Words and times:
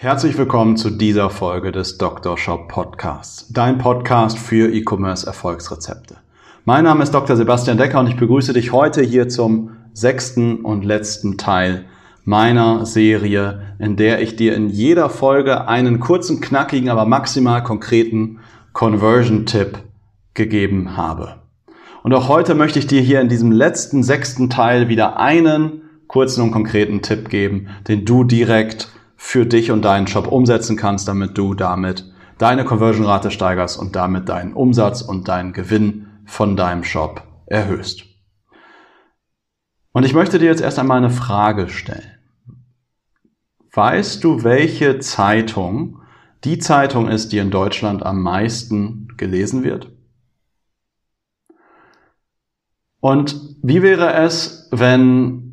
Herzlich 0.00 0.38
willkommen 0.38 0.76
zu 0.76 0.90
dieser 0.90 1.28
Folge 1.28 1.72
des 1.72 1.98
Dr. 1.98 2.38
Shop 2.38 2.68
Podcasts, 2.68 3.52
dein 3.52 3.78
Podcast 3.78 4.38
für 4.38 4.72
E-Commerce 4.72 5.26
Erfolgsrezepte. 5.26 6.18
Mein 6.64 6.84
Name 6.84 7.02
ist 7.02 7.12
Dr. 7.12 7.34
Sebastian 7.34 7.78
Decker 7.78 7.98
und 7.98 8.06
ich 8.06 8.16
begrüße 8.16 8.52
dich 8.52 8.70
heute 8.70 9.02
hier 9.02 9.28
zum 9.28 9.70
sechsten 9.92 10.60
und 10.60 10.84
letzten 10.84 11.36
Teil 11.36 11.86
meiner 12.22 12.86
Serie, 12.86 13.74
in 13.80 13.96
der 13.96 14.22
ich 14.22 14.36
dir 14.36 14.54
in 14.54 14.68
jeder 14.68 15.10
Folge 15.10 15.66
einen 15.66 15.98
kurzen, 15.98 16.40
knackigen, 16.40 16.90
aber 16.90 17.04
maximal 17.04 17.64
konkreten 17.64 18.38
Conversion-Tipp 18.74 19.78
gegeben 20.32 20.96
habe. 20.96 21.40
Und 22.04 22.14
auch 22.14 22.28
heute 22.28 22.54
möchte 22.54 22.78
ich 22.78 22.86
dir 22.86 23.00
hier 23.00 23.20
in 23.20 23.28
diesem 23.28 23.50
letzten, 23.50 24.04
sechsten 24.04 24.48
Teil 24.48 24.88
wieder 24.88 25.18
einen 25.18 25.82
kurzen 26.06 26.42
und 26.42 26.52
konkreten 26.52 27.02
Tipp 27.02 27.30
geben, 27.30 27.66
den 27.88 28.04
du 28.04 28.22
direkt 28.22 28.92
für 29.20 29.44
dich 29.44 29.72
und 29.72 29.82
deinen 29.82 30.06
Shop 30.06 30.28
umsetzen 30.28 30.76
kannst, 30.76 31.08
damit 31.08 31.36
du 31.36 31.52
damit 31.52 32.10
deine 32.38 32.64
Conversion-Rate 32.64 33.32
steigerst 33.32 33.78
und 33.78 33.96
damit 33.96 34.28
deinen 34.28 34.54
Umsatz 34.54 35.02
und 35.02 35.26
deinen 35.26 35.52
Gewinn 35.52 36.06
von 36.24 36.56
deinem 36.56 36.84
Shop 36.84 37.24
erhöhst. 37.46 38.04
Und 39.92 40.04
ich 40.04 40.14
möchte 40.14 40.38
dir 40.38 40.46
jetzt 40.46 40.60
erst 40.62 40.78
einmal 40.78 40.98
eine 40.98 41.10
Frage 41.10 41.68
stellen. 41.68 42.12
Weißt 43.74 44.22
du, 44.22 44.44
welche 44.44 45.00
Zeitung 45.00 46.00
die 46.44 46.58
Zeitung 46.58 47.08
ist, 47.08 47.32
die 47.32 47.38
in 47.38 47.50
Deutschland 47.50 48.06
am 48.06 48.22
meisten 48.22 49.08
gelesen 49.16 49.64
wird? 49.64 49.90
Und 53.00 53.56
wie 53.62 53.82
wäre 53.82 54.12
es, 54.12 54.68
wenn 54.70 55.47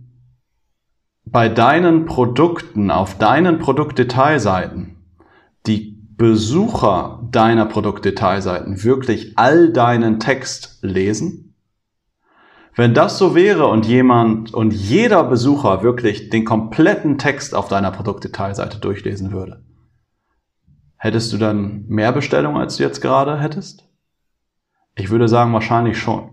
bei 1.26 1.50
deinen 1.50 2.06
Produkten, 2.06 2.92
auf 2.92 3.18
deinen 3.18 3.60
Produktdetailseiten, 3.60 4.98
die 5.66 5.96
Besucher 6.18 7.28
deiner 7.32 7.66
Produktdetailseiten 7.66 8.84
wirklich 8.84 9.38
all 9.38 9.74
deinen 9.74 10.20
Text 10.20 10.80
lesen? 10.82 11.56
Wenn 12.76 12.94
das 12.94 13.18
so 13.18 13.36
wäre 13.36 13.68
und 13.68 13.86
jemand 13.86 14.54
und 14.54 14.74
jeder 14.74 15.24
Besucher 15.24 15.82
wirklich 15.82 16.30
den 16.30 16.46
kompletten 16.46 17.18
Text 17.18 17.56
auf 17.56 17.70
deiner 17.70 17.92
Produktdetailseite 17.92 18.80
durchlesen 18.80 19.32
würde, 19.32 19.64
hättest 20.98 21.32
du 21.32 21.38
dann 21.38 21.86
mehr 21.88 22.12
Bestellungen, 22.12 22.58
als 22.58 22.78
du 22.78 22.84
jetzt 22.84 23.02
gerade 23.02 23.40
hättest? 23.40 23.90
Ich 24.96 25.10
würde 25.10 25.28
sagen, 25.28 25.54
wahrscheinlich 25.54 25.98
schon. 25.98 26.32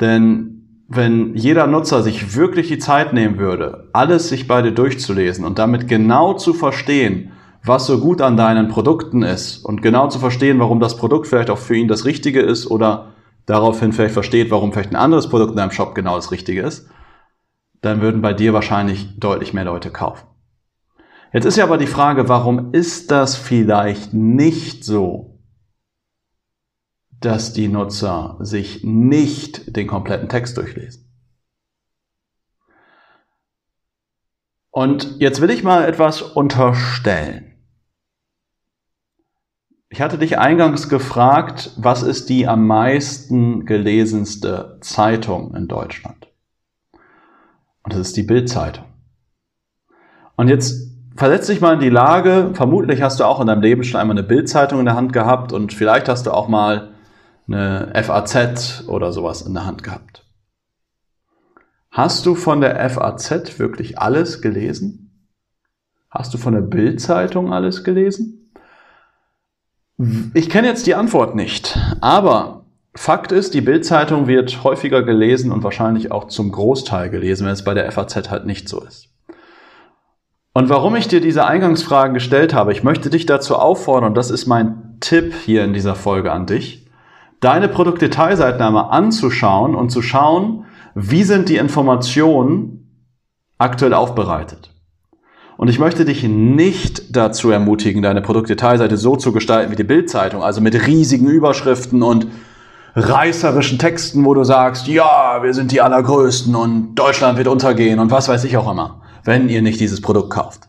Denn 0.00 0.61
wenn 0.94 1.34
jeder 1.34 1.66
Nutzer 1.66 2.02
sich 2.02 2.36
wirklich 2.36 2.68
die 2.68 2.78
Zeit 2.78 3.12
nehmen 3.12 3.38
würde, 3.38 3.88
alles 3.92 4.28
sich 4.28 4.46
bei 4.46 4.62
dir 4.62 4.72
durchzulesen 4.72 5.44
und 5.44 5.58
damit 5.58 5.88
genau 5.88 6.34
zu 6.34 6.52
verstehen, 6.54 7.32
was 7.64 7.86
so 7.86 8.00
gut 8.00 8.20
an 8.20 8.36
deinen 8.36 8.68
Produkten 8.68 9.22
ist 9.22 9.64
und 9.64 9.82
genau 9.82 10.08
zu 10.08 10.18
verstehen, 10.18 10.58
warum 10.58 10.80
das 10.80 10.96
Produkt 10.96 11.26
vielleicht 11.26 11.50
auch 11.50 11.58
für 11.58 11.76
ihn 11.76 11.88
das 11.88 12.04
Richtige 12.04 12.40
ist 12.40 12.70
oder 12.70 13.12
daraufhin 13.46 13.92
vielleicht 13.92 14.14
versteht, 14.14 14.50
warum 14.50 14.72
vielleicht 14.72 14.90
ein 14.90 14.96
anderes 14.96 15.28
Produkt 15.28 15.52
in 15.52 15.56
deinem 15.56 15.70
Shop 15.70 15.94
genau 15.94 16.16
das 16.16 16.30
Richtige 16.30 16.62
ist, 16.62 16.88
dann 17.80 18.00
würden 18.00 18.20
bei 18.20 18.32
dir 18.34 18.52
wahrscheinlich 18.52 19.18
deutlich 19.18 19.54
mehr 19.54 19.64
Leute 19.64 19.90
kaufen. 19.90 20.26
Jetzt 21.32 21.46
ist 21.46 21.56
ja 21.56 21.64
aber 21.64 21.78
die 21.78 21.86
Frage, 21.86 22.28
warum 22.28 22.72
ist 22.72 23.10
das 23.10 23.36
vielleicht 23.36 24.12
nicht 24.12 24.84
so, 24.84 25.31
dass 27.24 27.52
die 27.52 27.68
Nutzer 27.68 28.36
sich 28.40 28.84
nicht 28.84 29.76
den 29.76 29.86
kompletten 29.86 30.28
Text 30.28 30.56
durchlesen? 30.56 31.08
Und 34.70 35.20
jetzt 35.20 35.40
will 35.40 35.50
ich 35.50 35.62
mal 35.62 35.84
etwas 35.84 36.22
unterstellen. 36.22 37.52
Ich 39.90 40.00
hatte 40.00 40.16
dich 40.16 40.38
eingangs 40.38 40.88
gefragt, 40.88 41.72
was 41.76 42.02
ist 42.02 42.30
die 42.30 42.48
am 42.48 42.66
meisten 42.66 43.66
gelesenste 43.66 44.78
Zeitung 44.80 45.54
in 45.54 45.68
Deutschland? 45.68 46.28
Und 47.82 47.92
das 47.92 48.00
ist 48.00 48.16
die 48.16 48.22
Bildzeitung. 48.22 48.86
Und 50.36 50.48
jetzt 50.48 50.90
versetz 51.14 51.48
dich 51.48 51.60
mal 51.60 51.74
in 51.74 51.80
die 51.80 51.90
Lage, 51.90 52.52
vermutlich 52.54 53.02
hast 53.02 53.20
du 53.20 53.24
auch 53.24 53.40
in 53.40 53.48
deinem 53.48 53.60
Leben 53.60 53.84
schon 53.84 54.00
einmal 54.00 54.16
eine 54.16 54.26
Bildzeitung 54.26 54.78
in 54.78 54.86
der 54.86 54.96
Hand 54.96 55.12
gehabt 55.12 55.52
und 55.52 55.74
vielleicht 55.74 56.08
hast 56.08 56.24
du 56.24 56.30
auch 56.30 56.48
mal 56.48 56.91
eine 57.54 57.92
FAZ 58.02 58.84
oder 58.88 59.12
sowas 59.12 59.42
in 59.42 59.54
der 59.54 59.66
Hand 59.66 59.82
gehabt. 59.82 60.24
Hast 61.90 62.24
du 62.26 62.34
von 62.34 62.60
der 62.60 62.88
FAZ 62.88 63.58
wirklich 63.58 63.98
alles 63.98 64.40
gelesen? 64.40 65.28
Hast 66.10 66.32
du 66.32 66.38
von 66.38 66.54
der 66.54 66.62
Bildzeitung 66.62 67.52
alles 67.52 67.84
gelesen? 67.84 68.52
Ich 70.34 70.48
kenne 70.50 70.68
jetzt 70.68 70.86
die 70.86 70.94
Antwort 70.94 71.34
nicht, 71.34 71.78
aber 72.00 72.64
Fakt 72.94 73.32
ist, 73.32 73.54
die 73.54 73.60
Bildzeitung 73.62 74.26
wird 74.26 74.64
häufiger 74.64 75.02
gelesen 75.02 75.50
und 75.50 75.62
wahrscheinlich 75.62 76.12
auch 76.12 76.28
zum 76.28 76.52
Großteil 76.52 77.08
gelesen, 77.08 77.46
wenn 77.46 77.52
es 77.52 77.64
bei 77.64 77.72
der 77.72 77.90
FAZ 77.90 78.30
halt 78.30 78.44
nicht 78.44 78.68
so 78.68 78.80
ist. 78.82 79.08
Und 80.54 80.68
warum 80.68 80.96
ich 80.96 81.08
dir 81.08 81.22
diese 81.22 81.46
Eingangsfragen 81.46 82.12
gestellt 82.12 82.52
habe, 82.52 82.72
ich 82.72 82.82
möchte 82.82 83.08
dich 83.08 83.24
dazu 83.24 83.56
auffordern, 83.56 84.10
und 84.10 84.14
das 84.16 84.30
ist 84.30 84.46
mein 84.46 84.98
Tipp 85.00 85.32
hier 85.34 85.64
in 85.64 85.72
dieser 85.72 85.94
Folge 85.94 86.30
an 86.30 86.46
dich, 86.46 86.81
deine 87.42 87.68
Produktdetailseiten 87.68 88.62
einmal 88.62 88.90
anzuschauen 88.90 89.74
und 89.74 89.90
zu 89.90 90.00
schauen, 90.00 90.64
wie 90.94 91.24
sind 91.24 91.50
die 91.50 91.56
Informationen 91.56 93.06
aktuell 93.58 93.92
aufbereitet. 93.92 94.70
Und 95.56 95.68
ich 95.68 95.78
möchte 95.78 96.04
dich 96.04 96.24
nicht 96.24 97.14
dazu 97.14 97.50
ermutigen, 97.50 98.02
deine 98.02 98.22
Produktdetailseite 98.22 98.96
so 98.96 99.16
zu 99.16 99.32
gestalten 99.32 99.70
wie 99.70 99.76
die 99.76 99.84
Bildzeitung, 99.84 100.42
also 100.42 100.60
mit 100.60 100.86
riesigen 100.86 101.28
Überschriften 101.28 102.02
und 102.02 102.28
reißerischen 102.94 103.78
Texten, 103.78 104.24
wo 104.24 104.34
du 104.34 104.44
sagst, 104.44 104.86
ja, 104.86 105.42
wir 105.42 105.54
sind 105.54 105.72
die 105.72 105.80
Allergrößten 105.80 106.54
und 106.54 106.94
Deutschland 106.94 107.38
wird 107.38 107.48
untergehen 107.48 107.98
und 107.98 108.10
was 108.10 108.28
weiß 108.28 108.44
ich 108.44 108.56
auch 108.56 108.70
immer, 108.70 109.02
wenn 109.24 109.48
ihr 109.48 109.62
nicht 109.62 109.80
dieses 109.80 110.00
Produkt 110.00 110.30
kauft. 110.30 110.68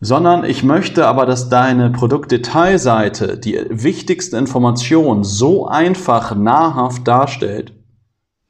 Sondern 0.00 0.44
ich 0.44 0.64
möchte 0.64 1.06
aber, 1.06 1.26
dass 1.26 1.50
deine 1.50 1.90
Produktdetailseite 1.90 3.38
die 3.38 3.60
wichtigsten 3.68 4.36
Informationen 4.36 5.24
so 5.24 5.66
einfach 5.66 6.34
nahrhaft 6.34 7.06
darstellt, 7.06 7.74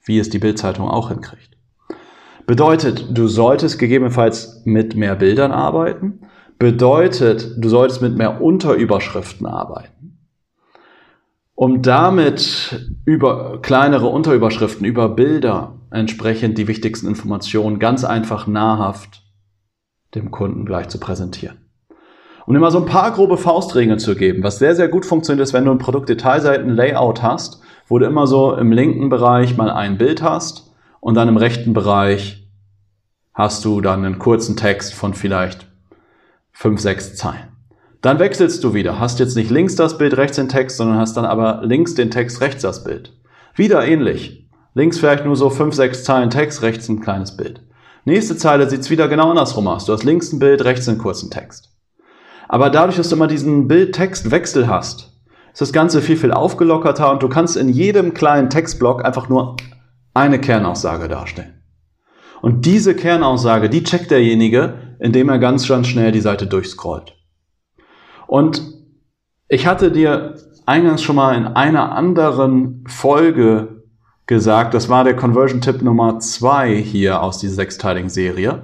wie 0.04 0.18
es 0.18 0.30
die 0.30 0.38
Bildzeitung 0.38 0.88
auch 0.88 1.08
hinkriegt. 1.08 1.56
Bedeutet, 2.46 3.06
du 3.10 3.28
solltest 3.28 3.78
gegebenenfalls 3.78 4.62
mit 4.64 4.96
mehr 4.96 5.16
Bildern 5.16 5.52
arbeiten. 5.52 6.22
Bedeutet, 6.58 7.52
du 7.56 7.68
solltest 7.68 8.02
mit 8.02 8.16
mehr 8.16 8.40
Unterüberschriften 8.40 9.46
arbeiten. 9.46 10.18
Um 11.54 11.82
damit 11.82 12.90
über 13.04 13.60
kleinere 13.60 14.06
Unterüberschriften, 14.06 14.84
über 14.84 15.08
Bilder 15.10 15.74
entsprechend 15.90 16.58
die 16.58 16.68
wichtigsten 16.68 17.06
Informationen 17.06 17.78
ganz 17.78 18.04
einfach 18.04 18.46
nahrhaft 18.46 19.22
dem 20.14 20.30
Kunden 20.30 20.64
gleich 20.64 20.88
zu 20.88 20.98
präsentieren. 20.98 21.58
Um 22.46 22.56
mal 22.58 22.70
so 22.72 22.78
ein 22.78 22.86
paar 22.86 23.12
grobe 23.12 23.36
Faustregeln 23.36 23.98
zu 23.98 24.16
geben, 24.16 24.42
was 24.42 24.58
sehr, 24.58 24.74
sehr 24.74 24.88
gut 24.88 25.06
funktioniert 25.06 25.46
ist, 25.46 25.52
wenn 25.52 25.64
du 25.64 25.70
ein 25.70 25.78
Produktdetailseiten-Layout 25.78 27.22
hast, 27.22 27.62
wo 27.86 27.98
du 27.98 28.06
immer 28.06 28.26
so 28.26 28.54
im 28.54 28.72
linken 28.72 29.08
Bereich 29.08 29.56
mal 29.56 29.70
ein 29.70 29.98
Bild 29.98 30.22
hast 30.22 30.72
und 30.98 31.14
dann 31.14 31.28
im 31.28 31.36
rechten 31.36 31.74
Bereich 31.74 32.48
hast 33.34 33.64
du 33.64 33.80
dann 33.80 34.04
einen 34.04 34.18
kurzen 34.18 34.56
Text 34.56 34.94
von 34.94 35.14
vielleicht 35.14 35.66
fünf, 36.50 36.80
sechs 36.80 37.14
Zeilen. 37.14 37.48
Dann 38.00 38.18
wechselst 38.18 38.64
du 38.64 38.74
wieder, 38.74 38.98
hast 38.98 39.20
jetzt 39.20 39.36
nicht 39.36 39.50
links 39.50 39.76
das 39.76 39.98
Bild, 39.98 40.16
rechts 40.16 40.36
den 40.36 40.48
Text, 40.48 40.78
sondern 40.78 40.98
hast 40.98 41.16
dann 41.16 41.24
aber 41.26 41.60
links 41.62 41.94
den 41.94 42.10
Text, 42.10 42.40
rechts 42.40 42.62
das 42.62 42.82
Bild. 42.82 43.12
Wieder 43.54 43.86
ähnlich. 43.86 44.48
Links 44.74 44.98
vielleicht 44.98 45.24
nur 45.24 45.36
so 45.36 45.50
fünf, 45.50 45.74
sechs 45.74 46.04
Zeilen 46.04 46.30
Text, 46.30 46.62
rechts 46.62 46.88
ein 46.88 47.00
kleines 47.00 47.36
Bild. 47.36 47.62
Nächste 48.04 48.36
Zeile 48.36 48.68
sieht's 48.68 48.90
wieder 48.90 49.08
genau 49.08 49.30
andersrum 49.30 49.68
aus. 49.68 49.84
Du 49.84 49.92
hast 49.92 50.04
links 50.04 50.32
ein 50.32 50.38
Bild, 50.38 50.64
rechts 50.64 50.88
einen 50.88 50.98
kurzen 50.98 51.30
Text. 51.30 51.70
Aber 52.48 52.70
dadurch, 52.70 52.96
dass 52.96 53.08
du 53.08 53.16
immer 53.16 53.26
diesen 53.26 53.68
Bild-Text-Wechsel 53.68 54.68
hast, 54.68 55.12
ist 55.52 55.60
das 55.60 55.72
Ganze 55.72 56.00
viel, 56.00 56.16
viel 56.16 56.32
aufgelockerter 56.32 57.10
und 57.10 57.22
du 57.22 57.28
kannst 57.28 57.56
in 57.56 57.68
jedem 57.68 58.14
kleinen 58.14 58.50
Textblock 58.50 59.04
einfach 59.04 59.28
nur 59.28 59.56
eine 60.14 60.40
Kernaussage 60.40 61.08
darstellen. 61.08 61.62
Und 62.42 62.66
diese 62.66 62.94
Kernaussage, 62.94 63.68
die 63.68 63.84
checkt 63.84 64.10
derjenige 64.10 64.90
indem 65.00 65.30
er 65.30 65.38
ganz, 65.38 65.66
ganz 65.66 65.88
schnell 65.88 66.12
die 66.12 66.20
Seite 66.20 66.46
durchscrollt. 66.46 67.16
Und 68.26 68.62
ich 69.48 69.66
hatte 69.66 69.90
dir 69.90 70.36
eingangs 70.66 71.02
schon 71.02 71.16
mal 71.16 71.36
in 71.36 71.46
einer 71.46 71.92
anderen 71.92 72.84
Folge 72.86 73.79
gesagt, 74.30 74.74
das 74.74 74.88
war 74.88 75.02
der 75.02 75.16
Conversion-Tipp 75.16 75.82
Nummer 75.82 76.20
zwei 76.20 76.76
hier 76.76 77.20
aus 77.20 77.38
dieser 77.38 77.56
sechsteiligen 77.56 78.08
Serie, 78.08 78.62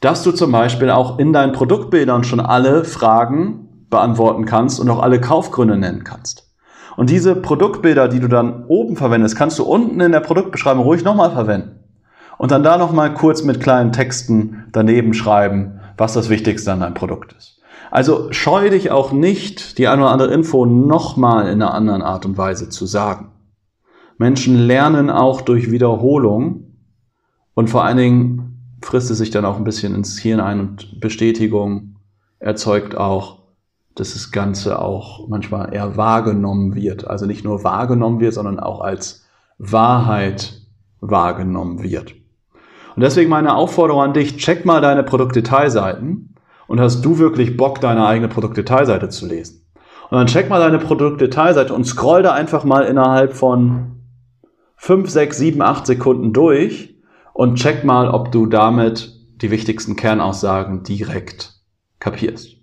dass 0.00 0.22
du 0.22 0.32
zum 0.32 0.50
Beispiel 0.50 0.88
auch 0.88 1.18
in 1.18 1.34
deinen 1.34 1.52
Produktbildern 1.52 2.24
schon 2.24 2.40
alle 2.40 2.84
Fragen 2.84 3.86
beantworten 3.90 4.46
kannst 4.46 4.80
und 4.80 4.88
auch 4.88 5.02
alle 5.02 5.20
Kaufgründe 5.20 5.76
nennen 5.76 6.04
kannst. 6.04 6.50
Und 6.96 7.10
diese 7.10 7.36
Produktbilder, 7.36 8.08
die 8.08 8.18
du 8.18 8.28
dann 8.28 8.64
oben 8.64 8.96
verwendest, 8.96 9.36
kannst 9.36 9.58
du 9.58 9.64
unten 9.64 10.00
in 10.00 10.10
der 10.10 10.20
Produktbeschreibung 10.20 10.84
ruhig 10.84 11.04
nochmal 11.04 11.32
verwenden. 11.32 11.80
Und 12.38 12.50
dann 12.50 12.62
da 12.62 12.78
nochmal 12.78 13.12
kurz 13.12 13.44
mit 13.44 13.60
kleinen 13.60 13.92
Texten 13.92 14.64
daneben 14.72 15.12
schreiben, 15.12 15.80
was 15.98 16.14
das 16.14 16.30
Wichtigste 16.30 16.72
an 16.72 16.80
deinem 16.80 16.94
Produkt 16.94 17.34
ist. 17.36 17.60
Also 17.90 18.32
scheu 18.32 18.70
dich 18.70 18.90
auch 18.90 19.12
nicht, 19.12 19.76
die 19.76 19.86
eine 19.86 20.00
oder 20.00 20.12
andere 20.12 20.32
Info 20.32 20.64
nochmal 20.64 21.48
in 21.48 21.60
einer 21.60 21.74
anderen 21.74 22.00
Art 22.00 22.24
und 22.24 22.38
Weise 22.38 22.70
zu 22.70 22.86
sagen. 22.86 23.33
Menschen 24.18 24.56
lernen 24.56 25.10
auch 25.10 25.40
durch 25.40 25.70
Wiederholung 25.70 26.64
und 27.54 27.70
vor 27.70 27.84
allen 27.84 27.96
Dingen 27.96 28.78
frisst 28.82 29.10
es 29.10 29.18
sich 29.18 29.30
dann 29.30 29.44
auch 29.44 29.56
ein 29.56 29.64
bisschen 29.64 29.94
ins 29.94 30.18
Hirn 30.18 30.40
ein 30.40 30.60
und 30.60 31.00
Bestätigung 31.00 31.96
erzeugt 32.38 32.96
auch, 32.96 33.44
dass 33.94 34.12
das 34.12 34.32
Ganze 34.32 34.80
auch 34.80 35.28
manchmal 35.28 35.72
eher 35.72 35.96
wahrgenommen 35.96 36.74
wird. 36.74 37.06
Also 37.06 37.26
nicht 37.26 37.44
nur 37.44 37.64
wahrgenommen 37.64 38.20
wird, 38.20 38.34
sondern 38.34 38.60
auch 38.60 38.80
als 38.80 39.24
Wahrheit 39.58 40.60
wahrgenommen 41.00 41.82
wird. 41.82 42.14
Und 42.96 43.02
deswegen 43.02 43.30
meine 43.30 43.54
Aufforderung 43.54 44.02
an 44.02 44.12
dich, 44.12 44.36
check 44.36 44.64
mal 44.64 44.80
deine 44.80 45.02
Produktdetailseiten 45.02 46.34
und 46.66 46.80
hast 46.80 47.04
du 47.04 47.18
wirklich 47.18 47.56
Bock, 47.56 47.80
deine 47.80 48.06
eigene 48.06 48.28
Produktdetailseite 48.28 49.08
zu 49.08 49.26
lesen. 49.26 49.66
Und 50.10 50.18
dann 50.18 50.26
check 50.26 50.48
mal 50.48 50.60
deine 50.60 50.78
Produktdetailseite 50.78 51.72
und 51.74 51.84
scroll 51.84 52.22
da 52.22 52.32
einfach 52.32 52.64
mal 52.64 52.84
innerhalb 52.84 53.32
von 53.32 53.93
5, 54.84 55.08
6, 55.08 55.38
7, 55.38 55.62
8 55.62 55.86
Sekunden 55.86 56.34
durch 56.34 56.94
und 57.32 57.54
check 57.54 57.84
mal, 57.84 58.06
ob 58.10 58.32
du 58.32 58.44
damit 58.44 59.18
die 59.40 59.50
wichtigsten 59.50 59.96
Kernaussagen 59.96 60.82
direkt 60.82 61.54
kapierst. 62.00 62.58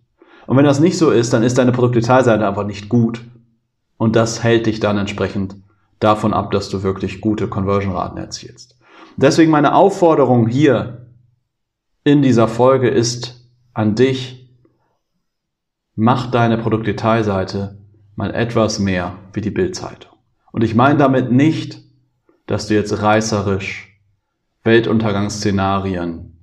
Und 0.46 0.56
wenn 0.56 0.64
das 0.64 0.80
nicht 0.80 1.00
so 1.00 1.10
ist, 1.10 1.34
dann 1.34 1.42
ist 1.42 1.58
deine 1.58 1.72
Produktdetailseite 1.72 2.48
einfach 2.48 2.68
nicht 2.68 2.90
gut. 2.90 3.26
Und 3.98 4.16
das 4.16 4.44
hält 4.44 4.68
dich 4.68 4.80
dann 4.80 5.00
entsprechend 5.00 5.56
davon 6.00 6.32
ab, 6.32 6.52
dass 6.52 6.70
du 6.70 6.84
wirklich 6.84 7.22
gute 7.22 7.48
Conversion-Raten 7.48 8.20
erzielst. 8.20 8.78
Deswegen 9.18 9.50
meine 9.50 9.74
Aufforderung 9.74 10.46
hier 10.46 11.08
in 12.04 12.22
dieser 12.22 12.48
Folge 12.48 12.90
ist, 12.90 13.50
an 13.74 13.96
dich, 13.96 14.48
mach 15.96 16.30
deine 16.30 16.60
Produktdetailseite 16.60 17.80
mal 18.16 18.32
etwas 18.32 18.78
mehr 18.78 19.16
wie 19.34 19.42
die 19.42 19.50
Bildzeitung. 19.50 20.12
Und 20.52 20.64
ich 20.64 20.76
meine 20.76 21.00
damit 21.00 21.32
nicht, 21.32 21.82
dass 22.52 22.68
du 22.68 22.74
jetzt 22.74 23.02
reißerisch 23.02 24.00
Weltuntergangsszenarien 24.64 26.38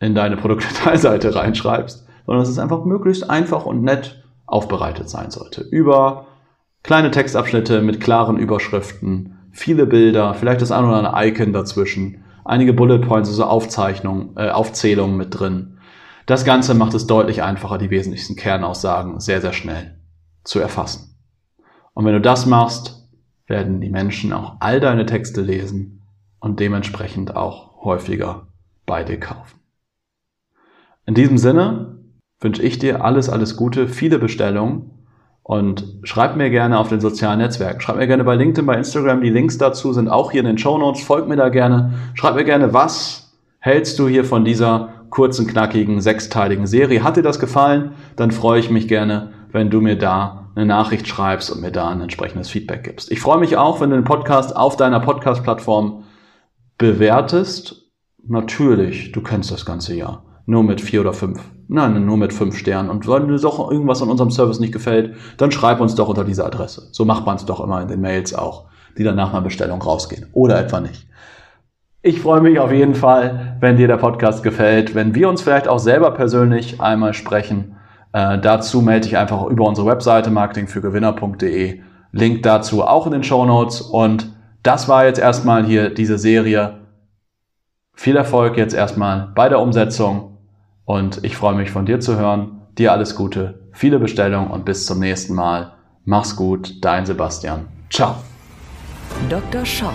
in 0.00 0.14
deine 0.14 0.36
Produktdetailseite 0.36 1.34
reinschreibst, 1.36 2.06
sondern 2.26 2.42
dass 2.42 2.50
es 2.50 2.58
einfach 2.58 2.84
möglichst 2.84 3.28
einfach 3.28 3.64
und 3.66 3.82
nett 3.82 4.24
aufbereitet 4.46 5.08
sein 5.08 5.30
sollte. 5.30 5.62
Über 5.62 6.26
kleine 6.82 7.10
Textabschnitte 7.10 7.80
mit 7.80 8.00
klaren 8.00 8.36
Überschriften, 8.36 9.38
viele 9.52 9.86
Bilder, 9.86 10.34
vielleicht 10.34 10.60
das 10.60 10.72
ein 10.72 10.84
oder 10.84 10.96
andere 10.96 11.26
Icon 11.26 11.52
dazwischen, 11.52 12.24
einige 12.44 12.74
Bullet 12.74 12.98
Points, 12.98 13.28
also 13.30 13.44
Aufzeichnungen, 13.44 14.36
äh, 14.36 14.50
Aufzählungen 14.50 15.16
mit 15.16 15.38
drin 15.38 15.74
das 16.26 16.46
Ganze 16.46 16.74
macht 16.74 16.94
es 16.94 17.06
deutlich 17.06 17.42
einfacher, 17.42 17.76
die 17.76 17.90
wesentlichsten 17.90 18.36
Kernaussagen 18.36 19.20
sehr, 19.20 19.40
sehr 19.40 19.52
schnell 19.52 19.98
zu 20.42 20.58
erfassen. 20.58 21.16
Und 21.92 22.06
wenn 22.06 22.14
du 22.14 22.20
das 22.20 22.46
machst, 22.46 23.03
werden 23.46 23.80
die 23.80 23.90
Menschen 23.90 24.32
auch 24.32 24.56
all 24.60 24.80
deine 24.80 25.06
Texte 25.06 25.40
lesen 25.40 26.02
und 26.40 26.60
dementsprechend 26.60 27.36
auch 27.36 27.84
häufiger 27.84 28.46
bei 28.86 29.04
dir 29.04 29.18
kaufen. 29.18 29.60
In 31.06 31.14
diesem 31.14 31.38
Sinne 31.38 31.98
wünsche 32.40 32.62
ich 32.62 32.78
dir 32.78 33.04
alles, 33.04 33.28
alles 33.28 33.56
Gute, 33.56 33.88
viele 33.88 34.18
Bestellungen 34.18 34.90
und 35.42 35.84
schreib 36.04 36.36
mir 36.36 36.48
gerne 36.48 36.78
auf 36.78 36.88
den 36.88 37.00
sozialen 37.00 37.38
Netzwerken. 37.38 37.80
Schreib 37.80 37.96
mir 37.96 38.06
gerne 38.06 38.24
bei 38.24 38.34
LinkedIn, 38.34 38.64
bei 38.64 38.76
Instagram. 38.76 39.20
Die 39.20 39.30
Links 39.30 39.58
dazu 39.58 39.92
sind 39.92 40.08
auch 40.08 40.32
hier 40.32 40.40
in 40.40 40.46
den 40.46 40.58
Show 40.58 40.78
Notes. 40.78 41.02
Folg 41.02 41.28
mir 41.28 41.36
da 41.36 41.50
gerne. 41.50 41.92
Schreib 42.14 42.34
mir 42.34 42.44
gerne, 42.44 42.72
was 42.72 43.34
hältst 43.58 43.98
du 43.98 44.08
hier 44.08 44.24
von 44.24 44.44
dieser 44.44 45.06
kurzen, 45.10 45.46
knackigen, 45.46 46.00
sechsteiligen 46.00 46.66
Serie. 46.66 47.02
Hat 47.02 47.16
dir 47.16 47.22
das 47.22 47.38
gefallen? 47.38 47.92
Dann 48.16 48.30
freue 48.30 48.58
ich 48.58 48.70
mich 48.70 48.88
gerne, 48.88 49.32
wenn 49.52 49.70
du 49.70 49.80
mir 49.80 49.96
da 49.96 50.43
eine 50.54 50.66
Nachricht 50.66 51.08
schreibst 51.08 51.50
und 51.50 51.60
mir 51.60 51.72
da 51.72 51.88
ein 51.88 52.00
entsprechendes 52.00 52.48
Feedback 52.48 52.84
gibst. 52.84 53.10
Ich 53.10 53.20
freue 53.20 53.38
mich 53.38 53.56
auch, 53.56 53.80
wenn 53.80 53.90
du 53.90 53.96
den 53.96 54.04
Podcast 54.04 54.54
auf 54.54 54.76
deiner 54.76 55.00
Podcast-Plattform 55.00 56.04
bewertest. 56.78 57.90
Natürlich, 58.26 59.12
du 59.12 59.22
kennst 59.22 59.50
das 59.50 59.66
ganze 59.66 59.94
Jahr. 59.94 60.24
Nur 60.46 60.62
mit 60.62 60.80
vier 60.80 61.00
oder 61.00 61.12
fünf. 61.12 61.40
Nein, 61.68 62.04
nur 62.04 62.16
mit 62.16 62.32
fünf 62.32 62.56
Sternen. 62.56 62.90
Und 62.90 63.08
wenn 63.08 63.28
dir 63.28 63.38
doch 63.38 63.70
irgendwas 63.70 64.02
an 64.02 64.10
unserem 64.10 64.30
Service 64.30 64.60
nicht 64.60 64.72
gefällt, 64.72 65.16
dann 65.38 65.50
schreib 65.50 65.80
uns 65.80 65.94
doch 65.94 66.08
unter 66.08 66.24
diese 66.24 66.44
Adresse. 66.44 66.88
So 66.92 67.04
macht 67.04 67.24
man 67.24 67.36
es 67.36 67.46
doch 67.46 67.60
immer 67.60 67.80
in 67.80 67.88
den 67.88 68.00
Mails 68.00 68.34
auch, 68.34 68.66
die 68.98 69.04
dann 69.04 69.16
nach 69.16 69.32
einer 69.32 69.40
Bestellung 69.40 69.80
rausgehen. 69.80 70.26
Oder 70.32 70.60
etwa 70.60 70.80
nicht. 70.80 71.06
Ich 72.02 72.20
freue 72.20 72.42
mich 72.42 72.58
auf 72.58 72.70
jeden 72.70 72.94
Fall, 72.94 73.56
wenn 73.60 73.78
dir 73.78 73.88
der 73.88 73.96
Podcast 73.96 74.42
gefällt, 74.42 74.94
wenn 74.94 75.14
wir 75.14 75.26
uns 75.26 75.40
vielleicht 75.40 75.68
auch 75.68 75.78
selber 75.78 76.10
persönlich 76.10 76.78
einmal 76.82 77.14
sprechen. 77.14 77.76
Äh, 78.14 78.38
dazu 78.38 78.80
melde 78.80 79.08
ich 79.08 79.16
einfach 79.16 79.44
über 79.46 79.66
unsere 79.66 79.88
Webseite 79.88 80.30
marketingfürgewinner.de. 80.30 81.80
Link 82.12 82.42
dazu 82.44 82.84
auch 82.84 83.06
in 83.06 83.12
den 83.12 83.24
Show 83.24 83.44
Notes. 83.44 83.80
Und 83.80 84.32
das 84.62 84.88
war 84.88 85.04
jetzt 85.04 85.18
erstmal 85.18 85.66
hier 85.66 85.90
diese 85.90 86.16
Serie. 86.16 86.78
Viel 87.92 88.16
Erfolg 88.16 88.56
jetzt 88.56 88.72
erstmal 88.72 89.32
bei 89.34 89.48
der 89.48 89.58
Umsetzung 89.58 90.38
und 90.84 91.24
ich 91.24 91.36
freue 91.36 91.56
mich 91.56 91.72
von 91.72 91.86
dir 91.86 91.98
zu 91.98 92.16
hören. 92.16 92.62
Dir 92.78 92.92
alles 92.92 93.16
Gute, 93.16 93.68
viele 93.72 93.98
Bestellungen 93.98 94.50
und 94.50 94.64
bis 94.64 94.86
zum 94.86 95.00
nächsten 95.00 95.34
Mal. 95.34 95.72
Mach's 96.04 96.36
gut, 96.36 96.84
dein 96.84 97.06
Sebastian. 97.06 97.66
Ciao. 97.90 98.16
Dr. 99.28 99.64
Shop 99.64 99.94